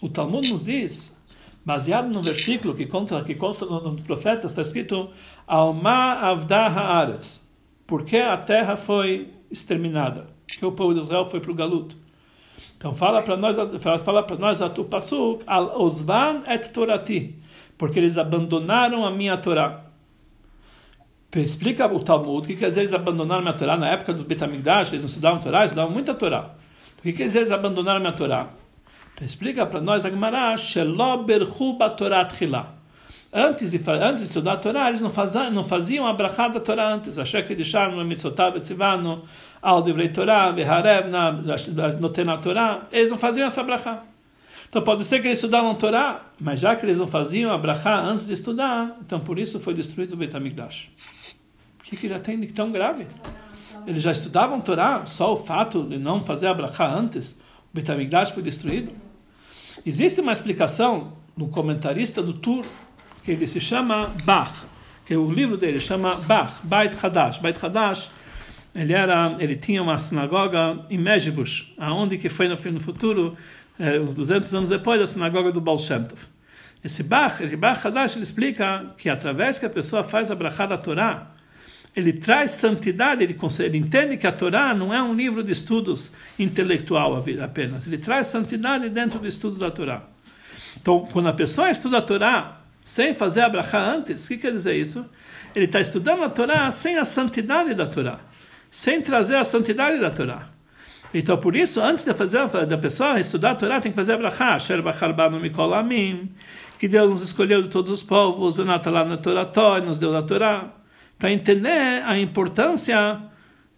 [0.00, 1.14] O Talmud nos diz,
[1.62, 5.10] baseado no versículo que consta, que consta no, profeta, está escrito
[5.46, 7.52] Alma Avda Haaretz,
[7.86, 11.94] porque a terra foi exterminada, que o povo de Israel foi para o galuto.
[12.78, 13.56] Então fala para nós,
[14.02, 14.88] fala para nós a tu
[15.46, 17.36] al osvan et torati,
[17.76, 19.84] porque eles abandonaram a minha Torá.
[21.36, 24.92] Explica o Talmud que quer dizer eles abandonaram a minha Torá na época do Betamigdash,
[24.92, 26.61] eles não estudavam Torá, eles estudavam muita Torá.
[27.04, 28.48] O que eles abandonaram a minha Torá?
[29.14, 30.54] Então, explica para nós a Gemara,
[33.34, 36.60] Antes de, antes de estudar a Torá, eles não faziam, não faziam a brachá da
[36.60, 37.18] Torá antes.
[37.18, 39.24] Achei que deixaram no mitzotav etzivano,
[39.60, 41.32] al divrei Torá, veharevna,
[41.98, 42.82] noten a Torá.
[42.92, 44.02] Eles não faziam essa brachá.
[44.68, 48.00] Então pode ser que eles estudavam Torá, mas já que eles não faziam a brachá
[48.00, 50.90] antes de estudar, então por isso foi destruído o Beit HaMikdash.
[51.80, 53.06] O que, que já tem de tão grave?
[53.86, 57.90] Eles já estudavam Torá, só o fato de não fazer a brachá antes, o Beit
[57.90, 58.92] HaMikdash foi destruído?
[59.84, 62.64] Existe uma explicação no comentarista do Tur,
[63.24, 64.64] que ele se chama Bach,
[65.06, 67.38] que o livro dele chama Bach, Beit Hadash.
[67.38, 68.10] Beit Hadash,
[68.74, 73.36] ele, era, ele tinha uma sinagoga em Mejibush, aonde que foi no, no futuro
[73.78, 76.20] é, uns 200 anos depois da sinagoga do Baal Shem Tov.
[76.84, 80.66] Esse Bach, esse Bach Hadash, ele explica que através que a pessoa faz a brachá
[80.66, 81.31] da Torá,
[81.94, 86.12] ele traz santidade, ele, ele entende que a Torá não é um livro de estudos
[86.38, 90.04] intelectual apenas, ele traz santidade dentro do estudo da Torá.
[90.80, 94.52] Então, quando a pessoa estuda a Torá sem fazer a brachá antes, o que quer
[94.52, 95.04] dizer isso?
[95.54, 98.20] Ele está estudando a Torá sem a santidade da Torá,
[98.70, 100.48] sem trazer a santidade da Torá.
[101.12, 104.16] Então, por isso, antes de fazer da pessoa estudar a Torá, tem que fazer a
[104.16, 105.70] brachá, Asher bacharbanu mikol
[106.78, 109.46] que Deus nos escolheu de todos os povos, venatalá na Torá,
[109.80, 110.70] nos deu a Torá,
[111.22, 113.22] para entender a importância,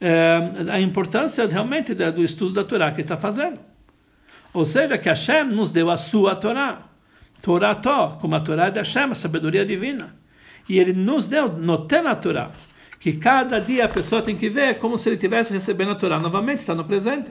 [0.01, 0.39] é,
[0.73, 3.61] a importância realmente do estudo da Torá que ele está fazendo.
[4.55, 6.85] Ou seja, que Hashem nos deu a sua Torá,
[7.43, 10.17] Torá Tó, como a Torá de Hashem, a sabedoria divina.
[10.67, 12.51] E ele nos deu, noten a Torá
[12.99, 16.19] que cada dia a pessoa tem que ver como se ele estivesse recebendo a Torá
[16.19, 17.31] novamente, está no presente.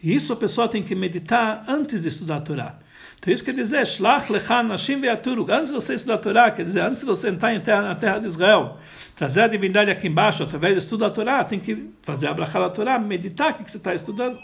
[0.00, 2.78] E isso a pessoa tem que meditar antes de estudar a Torá.
[3.22, 5.48] Então isso quer dizer, Shlach lechan nashim ve'aturuk.
[5.48, 8.18] Antes de você estudar a Torá, quer dizer, antes de você entrar terra, na terra
[8.18, 8.78] de Israel,
[9.14, 12.58] trazer a divindade aqui embaixo, através do estudo da Torá, tem que fazer a brachá
[12.58, 14.40] da Torá, meditar o que você está estudando.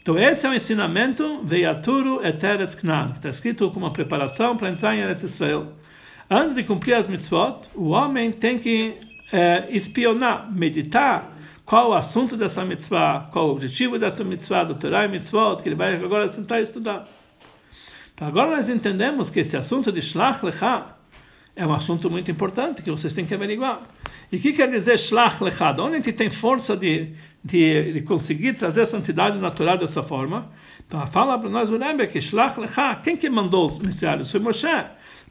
[0.00, 4.70] Então esse é o ensinamento ve'aturu eteretz knan, que está escrito como uma preparação para
[4.70, 5.74] entrar em Eretz Israel.
[6.30, 8.94] Antes de cumprir as mitzvot, o homem tem que
[9.30, 15.04] é, espionar, meditar qual o assunto dessa mitzvah, qual o objetivo dessa mitzvah, do Torah
[15.04, 17.06] e mitzvot, que ele vai agora sentar e estudar.
[18.16, 20.86] Agora nós entendemos que esse assunto de Shlach Lecha
[21.56, 23.80] é um assunto muito importante que vocês têm que averiguar.
[24.30, 25.72] E o que quer dizer Shlach Lecha?
[25.72, 27.12] De onde a gente tem força de,
[27.44, 30.48] de, de conseguir trazer a santidade natural dessa forma?
[30.86, 34.30] Então, fala para nós o Rebbe que Shlach Lecha, quem que mandou os missionários?
[34.30, 34.68] Foi Moshe.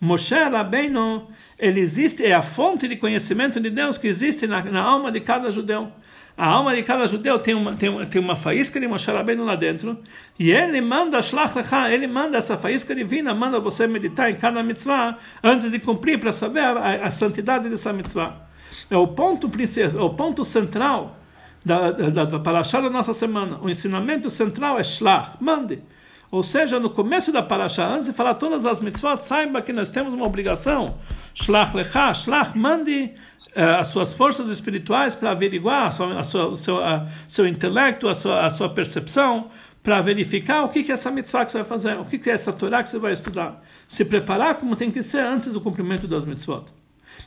[0.01, 4.81] Moshe Rabbeinu, ele existe, é a fonte de conhecimento de Deus que existe na, na
[4.81, 5.89] alma de cada judeu.
[6.35, 9.45] A alma de cada judeu tem uma, tem uma, tem uma faísca de Moshe Rabbeinu
[9.45, 9.99] lá dentro,
[10.39, 14.63] e ele manda Shlach Lecha, ele manda essa faísca divina, manda você meditar em cada
[14.63, 18.47] mitzvah antes de cumprir, para saber a, a, santidade dessa mitzvah.
[18.89, 21.19] É o ponto, é o ponto central
[21.63, 23.59] da, da, da Parashá da nossa semana.
[23.61, 25.83] O ensinamento central é Shlach, mande.
[26.31, 29.91] Ou seja, no começo da Parashá, antes de falar todas as mitzvot, saiba que nós
[29.91, 30.97] temos uma obrigação.
[31.35, 33.11] Shlach lecha, shlach, mande
[33.55, 38.07] as suas forças espirituais para averiguar a sua, a sua, o seu, a, seu intelecto,
[38.07, 39.49] a sua, a sua percepção,
[39.81, 42.29] para verificar o que, que é essa mitzvah que você vai fazer, o que, que
[42.29, 43.61] é essa Torá que você vai estudar.
[43.87, 46.65] Se preparar como tem que ser antes do cumprimento das mitzvot.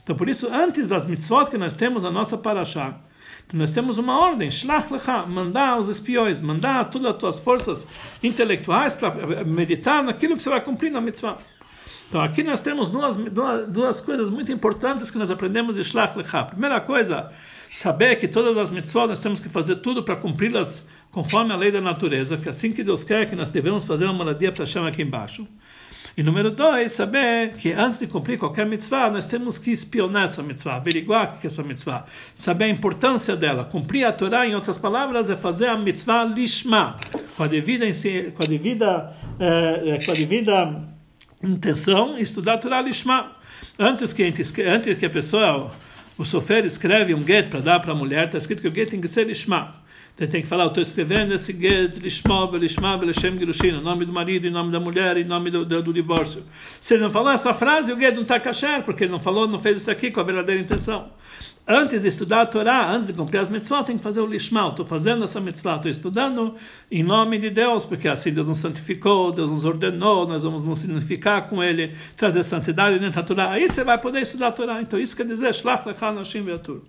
[0.03, 2.95] Então, por isso, antes das mitzvot que nós temos na nossa Parashá,
[3.53, 7.87] nós temos uma ordem, shlach lecha, mandar os espiões, mandar todas as tuas forças
[8.21, 11.37] intelectuais para meditar naquilo que você vai cumprir na mitzvah.
[12.07, 16.17] Então aqui nós temos duas, duas, duas coisas muito importantes que nós aprendemos de shlach
[16.17, 16.45] lecha.
[16.45, 17.29] Primeira coisa,
[17.71, 21.71] saber que todas as mitzvot nós temos que fazer tudo para cumpri-las conforme a lei
[21.71, 24.87] da natureza, que assim que Deus quer que nós devemos fazer uma moradia para chama
[24.87, 25.47] aqui embaixo.
[26.15, 30.41] E número dois, saber que antes de cumprir qualquer mitzvah, nós temos que espionar essa
[30.41, 33.65] mitzvah, averiguar o que é essa mitzvah, saber a importância dela.
[33.65, 36.99] Cumprir a Torá, em outras palavras, é fazer a mitzvah lishma,
[37.35, 37.85] com a devida,
[38.35, 40.96] com a devida, é, com a devida
[41.43, 43.35] intenção, estudar a Torá lishma.
[43.77, 45.71] Antes que, antes que a pessoa,
[46.17, 48.89] o sofer escreve um get para dar para a mulher, está escrito que o get
[48.89, 49.75] tem que ser lishma.
[50.15, 54.03] Você tem que falar, eu estou escrevendo esse get, lishma, lishma, leshem girushin, o nome
[54.03, 56.43] do marido, em nome da mulher, em nome do, do, do divórcio.
[56.81, 59.47] Se ele não falou essa frase, o get não está kasher, porque ele não falou,
[59.47, 61.11] não fez isso aqui com a verdadeira intenção.
[61.69, 64.69] Antes de estudar a Torá, antes de cumprir as mitzvot, tem que fazer o lishma.
[64.69, 66.55] Estou fazendo essa mitzvah, estou estudando
[66.89, 70.79] em nome de Deus, porque assim Deus nos santificou, Deus nos ordenou, nós vamos nos
[70.79, 73.51] significar com Ele, trazer santidade dentro da Torá.
[73.51, 74.81] Aí você vai poder estudar a Torá.
[74.81, 76.83] Então isso quer dizer, shlach lecha ve'atur.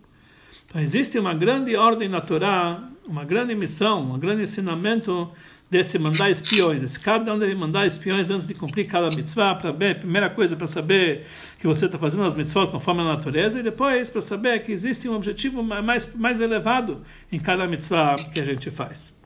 [0.69, 5.29] Então existe uma grande ordem na Torá, uma grande missão, um grande ensinamento
[5.71, 6.83] desse mandar espiões.
[6.83, 10.67] Esse um deve mandar espiões antes de cumprir cada mitzvah, para ver, primeira coisa, para
[10.67, 11.27] saber
[11.59, 15.09] que você está fazendo as mitzvot conforme a natureza, e depois para saber que existe
[15.09, 19.17] um objetivo mais, mais elevado em cada mitzvah que a gente faz.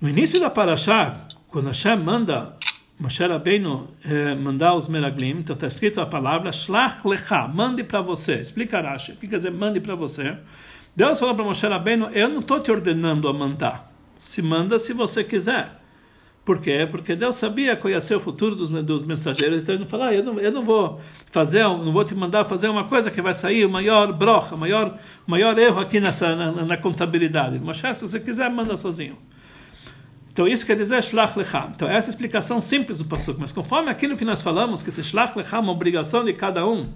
[0.00, 2.56] No início da Parashá, quando Hashem manda
[2.98, 8.00] Moshe Rabbeinu eh, mandar os meraglim, então está escrito a palavra shlach lecha, mande para
[8.00, 8.40] você.
[8.40, 10.36] Explica Rashi, o que quer dizer mande para você?
[10.94, 13.89] Deus falou para Moshe Rabbeinu, eu não estou te ordenando a mandar.
[14.20, 15.80] Se manda se você quiser.
[16.44, 16.86] Por quê?
[16.90, 19.62] Porque Deus sabia qual ia ser o futuro dos, dos mensageiros.
[19.62, 22.44] Então ele não falou, ah, eu, não, eu não vou fazer, não vou te mandar
[22.44, 26.36] fazer uma coisa que vai sair o maior brocha, o maior, maior erro aqui nessa,
[26.36, 27.58] na, na contabilidade.
[27.58, 29.16] Moshe, se você quiser, manda sozinho.
[30.30, 31.70] Então isso quer dizer shlach lecha.
[31.74, 33.40] Então essa é a explicação simples do pasuk.
[33.40, 36.66] Mas conforme aquilo que nós falamos, que esse shlach lecha é uma obrigação de cada
[36.66, 36.92] um,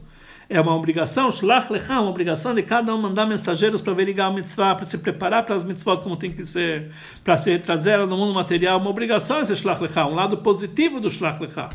[0.48, 4.30] é uma obrigação, shlach lecha, uma obrigação de cada um mandar mensageiros para verificar a
[4.30, 6.90] mitzvah, para se preparar para as mitzvot como tem que ser,
[7.22, 11.11] para se trazer no mundo material, uma obrigação esse shlach lecha, um lado positivo do
[11.11, 11.68] shlach lecha.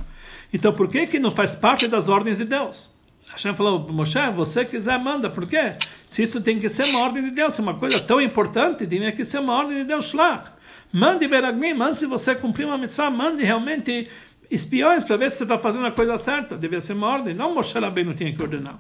[0.54, 2.98] Então por que que não faz parte das ordens de Deus?
[3.32, 5.30] Hashem falou, Moshe, você quiser, manda.
[5.30, 5.76] Por quê?
[6.06, 9.16] Se isso tem que ser uma ordem de Deus, é uma coisa tão importante, tem
[9.16, 10.52] que ser uma ordem de Deus, shlach.
[10.92, 14.10] Mande beragmim, mande se você cumprir uma mitzvah, mande realmente
[14.50, 16.58] espiões para ver se você está fazendo a coisa certa.
[16.58, 18.80] Devia ser uma ordem, não Moshe Rabbeinu tinha que ordenar.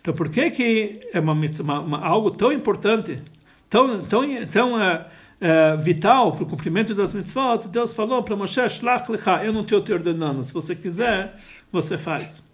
[0.00, 3.22] Então, por que que é uma, uma, uma algo tão importante,
[3.70, 7.68] tão, tão, tão uh, uh, vital para o cumprimento das mitzvot?
[7.68, 11.40] Deus falou para Moshe, Shlach lecha, eu não estou te ordenando, se você quiser,
[11.72, 12.53] você faz.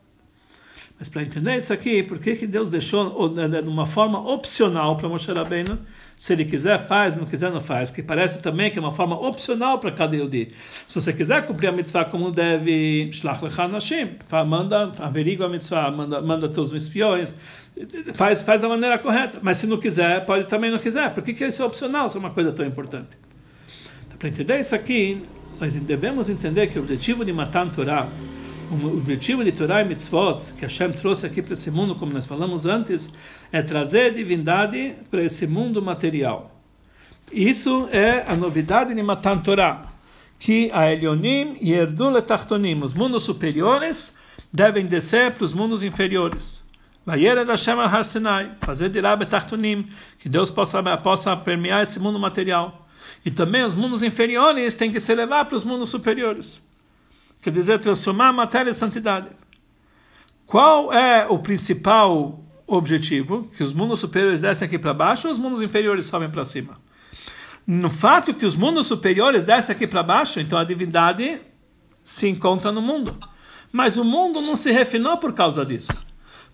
[1.01, 5.09] Mas para entender isso aqui, por que que Deus deixou de uma forma opcional para
[5.09, 5.79] Moshe Rabbeinu?
[6.15, 7.91] Se ele quiser, faz, não quiser, não faz.
[7.91, 10.49] Que parece também que é uma forma opcional para cada Yudi.
[10.87, 14.11] Se você quiser cumprir a mitzvah como deve, shlach lecha nashim,
[14.47, 17.35] manda, averigua a mitzvah, manda, manda teus espiões,
[18.13, 19.39] faz, faz da maneira correta.
[19.41, 21.15] Mas se não quiser, pode também não quiser.
[21.15, 23.17] Por que, que isso é opcional se é uma coisa tão importante?
[24.07, 25.23] Então, para entender isso aqui,
[25.59, 28.07] nós devemos entender que o objetivo de matar a Torá
[28.71, 32.25] o objetivo de Torah e Mitzvot, que Hashem trouxe aqui para esse mundo, como nós
[32.25, 33.13] falamos antes,
[33.51, 36.57] é trazer divindade para esse mundo material.
[37.33, 39.93] Isso é a novidade de Matan Torah,
[40.39, 44.15] que a Elionim e Erdul Letachtonim, os mundos superiores,
[44.53, 46.63] devem descer para os mundos inferiores.
[47.05, 49.85] Vayera da Shema Har Sinai, fazer de lá Betachtonim,
[50.19, 52.89] que Deus possa, possa permear esse mundo material.
[53.25, 56.61] E também os mundos inferiores têm que se levar para os mundos superiores.
[57.43, 59.31] Quer dizer, transformar a matéria em santidade.
[60.45, 63.49] Qual é o principal objetivo?
[63.57, 66.79] Que os mundos superiores descem aqui para baixo ou os mundos inferiores sobem para cima?
[67.67, 71.41] No fato que os mundos superiores descem aqui para baixo, então a divindade
[72.03, 73.17] se encontra no mundo.
[73.73, 75.93] Mas o mundo não se refinou por causa disso.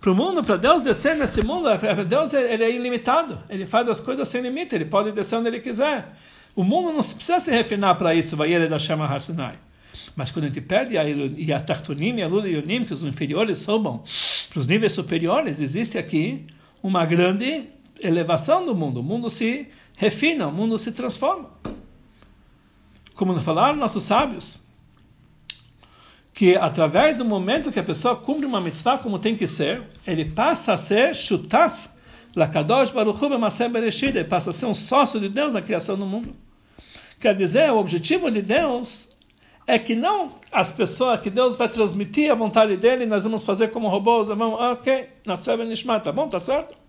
[0.01, 1.68] Para o mundo, para Deus descer nesse mundo,
[2.07, 3.40] Deus ele é ilimitado.
[3.49, 4.75] Ele faz as coisas sem limite.
[4.75, 6.12] Ele pode descer onde ele quiser.
[6.55, 8.37] O mundo não precisa se refinar para isso.
[8.37, 9.59] Vai ele da chama Harsinai.
[10.14, 13.02] Mas quando a gente pede a, e a Tartunim e a Lula Yonim, que os
[13.02, 14.02] inferiores sobam
[14.50, 16.46] para os níveis superiores, existe aqui
[16.82, 17.64] uma grande
[18.00, 19.00] elevação do mundo.
[19.00, 21.50] O mundo se refina, o mundo se transforma.
[23.14, 24.61] Como falaram nossos sábios,
[26.35, 30.26] que através do momento que a pessoa cumpre uma mitzvah como tem que ser, ele
[30.26, 31.88] passa a ser shutaf,
[32.35, 36.04] lakadosh baruch hu bereshit, ele passa a ser um sócio de Deus na criação do
[36.04, 36.37] mundo.
[37.18, 39.15] Quer dizer, o objetivo de Deus
[39.66, 43.68] é que não as pessoas que Deus vai transmitir a vontade dele, nós vamos fazer
[43.68, 46.87] como robôs, vamos, ah, ok, nasceu Nishma, tá bom, tá certo?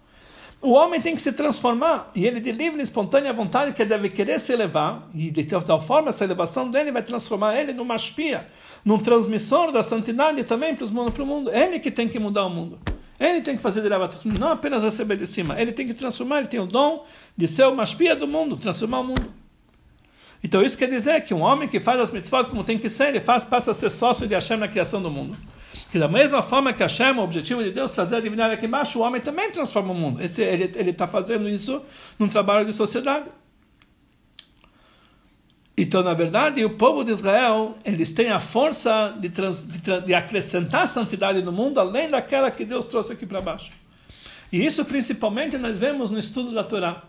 [0.59, 4.09] O homem tem que se transformar, e ele de livre e espontânea vontade que deve
[4.09, 8.47] querer se elevar, e de tal forma essa elevação dele vai transformar ele numa espia,
[8.83, 11.51] num transmissor da santidade também para, o mundo.
[11.53, 12.79] Ele que tem que mudar o mundo.
[13.19, 16.47] Ele tem que fazer de não apenas receber de cima, ele tem que transformar, ele
[16.47, 17.03] tem o dom
[17.35, 19.46] de ser uma espia do mundo, transformar o mundo.
[20.43, 23.09] Então isso quer dizer que um homem que faz as mitzvot como tem que ser,
[23.09, 25.37] ele faz, passa a ser sócio de Hashem na criação do mundo.
[25.91, 28.99] Que da mesma forma que Hashem, o objetivo de Deus, trazer a divindade aqui embaixo,
[28.99, 30.21] o homem também transforma o mundo.
[30.21, 31.81] Esse, ele está fazendo isso
[32.19, 33.25] num trabalho de sociedade.
[35.79, 40.13] Então, na verdade, o povo de Israel, eles têm a força de, trans, de, de
[40.13, 43.69] acrescentar santidade no mundo, além daquela que Deus trouxe aqui para baixo.
[44.51, 47.03] E isso, principalmente, nós vemos no estudo da Torá.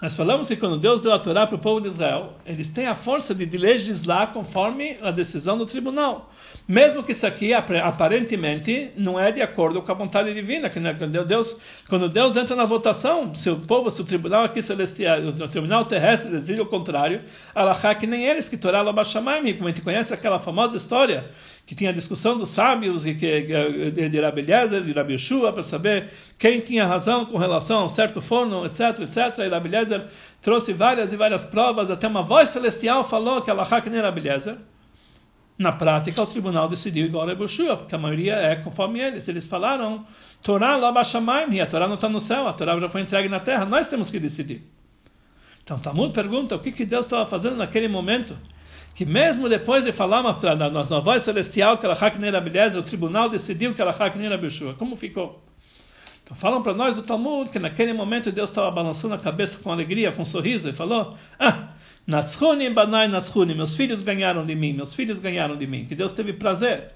[0.00, 2.86] Nós falamos que quando Deus deu a Torá para o povo de Israel, eles têm
[2.86, 6.30] a força de legislar conforme a decisão do tribunal.
[6.66, 11.24] Mesmo que isso aqui aparentemente não é de acordo com a vontade divina, que quando
[11.24, 15.48] Deus, quando Deus entra na votação, se o povo, se o tribunal aqui celestial, o
[15.48, 17.20] tribunal terrestre decide o contrário,
[17.54, 21.30] Allah que nem eles que Torá Labashamayim, como a gente conhece aquela famosa história
[21.70, 25.14] que tinha a discussão dos sábios que, que, de Rabi Eliezer, de Rabi
[25.52, 29.38] para saber quem tinha razão com relação a um certo forno, etc, etc.
[29.38, 29.70] E Rabi
[30.40, 34.20] trouxe várias e várias provas, até uma voz celestial falou que Allah que nem Rabi.
[35.56, 37.44] Na prática, o tribunal decidiu igual a Rabi
[37.78, 39.28] porque a maioria é conforme eles.
[39.28, 40.04] Eles falaram,
[40.42, 43.64] Torá Labashamaim, a Torá não está no céu, a Torá já foi entregue na terra,
[43.64, 44.60] nós temos que decidir.
[45.62, 48.36] Então, Talmud pergunta o que, que Deus estava fazendo naquele momento
[49.00, 51.94] que mesmo depois de falar na, na voz celestial que ela
[52.78, 53.94] o tribunal decidiu que ela
[54.74, 55.42] Como ficou?
[56.22, 59.72] Então falam para nós do Talmud que naquele momento Deus estava balançando a cabeça com
[59.72, 61.68] alegria, com um sorriso, e falou: Ah,
[62.74, 63.54] Banai, Natschunim.
[63.54, 65.86] Meus filhos ganharam de mim, meus filhos ganharam de mim.
[65.86, 66.88] Que Deus teve prazer.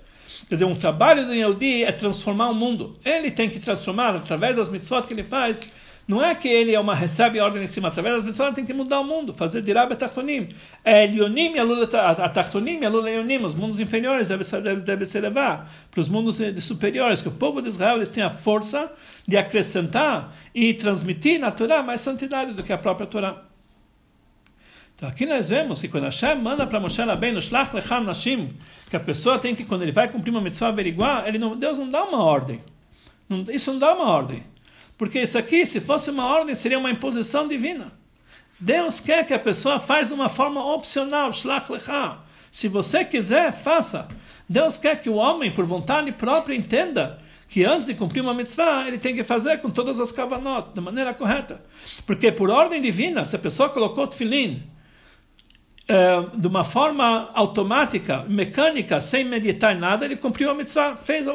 [0.47, 2.93] Quer dizer, um trabalho do Yehudi é transformar o mundo.
[3.03, 5.63] Ele tem que transformar através das mitzvot que ele faz
[6.07, 8.75] não é que ele é uma recebe ordem em cima através das mitzvot, tem que
[8.75, 10.49] mudar o mundo, fazer dirab atartonim.
[10.85, 13.11] É Elionim e atartonim e alula
[13.47, 17.63] os mundos inferiores devem deve, deve se levar para os mundos superiores, que o povo
[17.63, 18.93] de Israel eles têm a força
[19.27, 23.43] de acrescentar e transmitir na Torá mais santidade do que a própria Torá.
[24.95, 28.55] Então aqui nós vemos que quando Hashem manda para Moshe Rabbeinu, Shlach Lechan Nashim,
[28.91, 31.79] que a pessoa tem que, quando ele vai cumprir uma mitzvah averiguar, ele não, Deus
[31.79, 32.61] não dá uma ordem.
[33.29, 34.45] Não, isso não dá uma ordem.
[35.05, 37.93] Porque isso aqui, se fosse uma ordem, seria uma imposição divina.
[38.59, 42.21] Deus quer que a pessoa faça de uma forma opcional, shlach lecha.
[42.51, 44.09] Se você quiser, faça.
[44.49, 47.19] Deus quer que o homem, por vontade própria, entenda
[47.51, 50.81] que antes de cumprir uma mitzvah, ele tem que fazer com todas as kavanot, da
[50.81, 51.63] maneira correta.
[52.07, 54.63] Porque por ordem divina, se a pessoa colocou tefilin
[55.87, 61.27] é, de uma forma automática, mecânica, sem meditar nada, ele cumpriu a mitzvah, fez,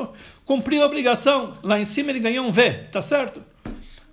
[0.44, 1.54] cumpriu a obrigação.
[1.64, 3.44] Lá em cima ele ganhou um V, tá certo?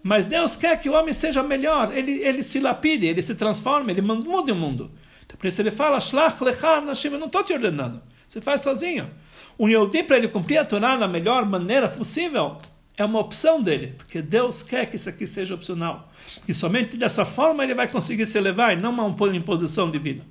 [0.06, 3.92] Mas Deus quer que o homem seja melhor, ele, ele se lapide, ele se transforme,
[3.92, 4.88] ele mude o mundo.
[5.24, 8.60] Então, por isso ele fala, Shlach lecha nashim, eu não estou te ordenando, você faz
[8.60, 9.10] sozinho.
[9.58, 12.58] O Yehudi, para ele cumprir a Torá da melhor maneira possível,
[12.96, 16.08] é uma opção dele, porque Deus quer que isso aqui seja opcional.
[16.44, 20.22] Que somente dessa forma ele vai conseguir se elevar e não uma imposição divina.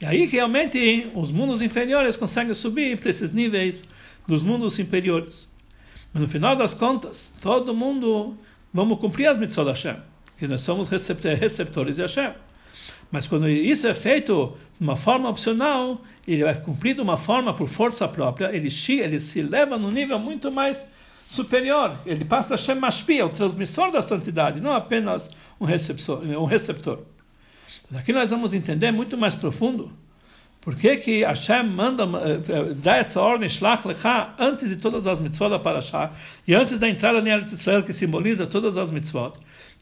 [0.00, 3.82] E aí realmente os mundos inferiores conseguem subir para esses níveis
[4.24, 5.49] dos mundos superiores.
[6.12, 8.36] Mas no final das contas, todo mundo
[8.72, 9.96] vamos cumprir as mitzvot da Hashem,
[10.36, 12.32] que nós somos receptores de Hashem.
[13.10, 17.52] Mas quando isso é feito de uma forma opcional, ele vai cumprir de uma forma
[17.52, 20.88] por força própria, ele, ele se leva num nível muito mais
[21.26, 21.96] superior.
[22.06, 25.30] Ele passa a Hashem Mashpia, o transmissor da santidade, não apenas
[25.60, 26.22] um receptor.
[26.24, 27.00] Um receptor.
[27.94, 29.92] Aqui nós vamos entender muito mais profundo
[30.60, 35.18] por que, que Hashem manda, uh, dá essa ordem, Shlach Lecha, antes de todas as
[35.18, 36.10] mitzvot da Parashá,
[36.46, 39.32] e antes da entrada em Eretz Israel, que simboliza todas as mitzvot?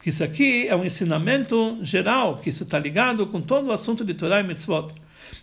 [0.01, 4.05] Que isso aqui é um ensinamento geral, que isso está ligado com todo o assunto
[4.05, 4.87] de Torah e mitzvot.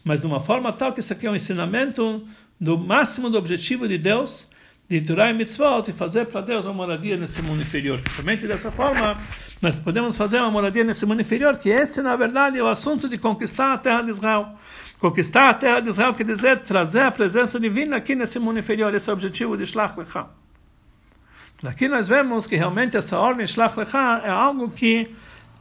[0.02, 2.26] Mas de uma forma tal que isso aqui é um ensinamento
[2.58, 4.48] do máximo do objetivo de Deus,
[4.88, 8.00] de Torah e mitzvot, e fazer para Deus uma moradia nesse mundo inferior.
[8.14, 9.18] Somente dessa forma
[9.60, 13.08] nós podemos fazer uma moradia nesse mundo inferior, que esse, na verdade, é o assunto
[13.08, 14.54] de conquistar a terra de Israel.
[14.98, 18.94] Conquistar a terra de Israel quer dizer trazer a presença divina aqui nesse mundo inferior.
[18.94, 20.26] Esse é o objetivo de Shlach Lecha.
[21.64, 25.10] Aqui nós vemos que realmente essa ordem Shlach Lecha é algo que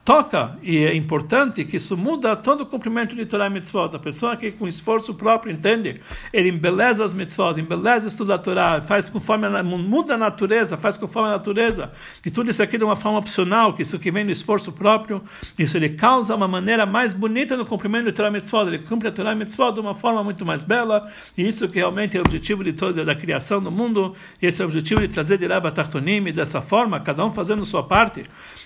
[0.05, 3.95] toca, e é importante que isso muda todo o cumprimento de Torah e Mitzvot.
[3.95, 5.99] A pessoa que com esforço próprio entende,
[6.31, 11.29] ele embeleza as Mitzvot, embeleza estuda a Torah, faz conforme, muda a natureza, faz conforme
[11.29, 11.91] a natureza,
[12.21, 15.23] que tudo isso aqui de uma forma opcional, que isso que vem do esforço próprio,
[15.57, 19.07] isso ele causa uma maneira mais bonita no cumprimento de Torah e Mitzvot, ele cumpre
[19.07, 22.19] a Torah e Mitzvot de uma forma muito mais bela, e isso que realmente é
[22.19, 25.39] o objetivo de toda da criação do mundo, e esse é o objetivo de trazer
[25.39, 28.23] de Rabba Tartonim, dessa forma, cada um fazendo sua parte.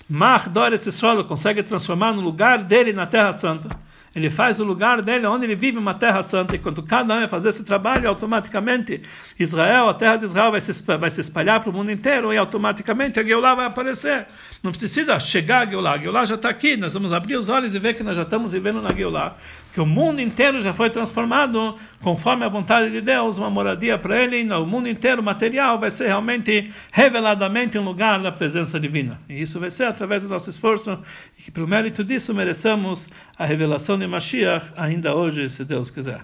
[0.09, 3.69] Mach Doretz Israel, consegue transformar no lugar dele na Terra Santa.
[4.15, 6.55] Ele faz o lugar dele onde ele vive uma terra santa.
[6.55, 9.01] E quando cada um vai fazer esse trabalho, automaticamente
[9.37, 12.37] Israel, a terra de Israel, vai se, vai se espalhar para o mundo inteiro e
[12.37, 14.27] automaticamente a Geulah vai aparecer.
[14.63, 15.93] Não precisa chegar a Geulah.
[15.93, 16.75] A Geulah já está aqui.
[16.75, 19.35] Nós vamos abrir os olhos e ver que nós já estamos vivendo na Geulah.
[19.73, 24.21] Que o mundo inteiro já foi transformado conforme a vontade de Deus, uma moradia para
[24.21, 24.43] ele.
[24.43, 29.19] No mundo inteiro, material, vai ser realmente reveladamente um lugar da presença divina.
[29.29, 30.99] E isso vai ser através do nosso esforço
[31.37, 36.21] e que, pelo mérito disso, mereçamos a revelação de Mashiach ainda hoje, se Deus quiser.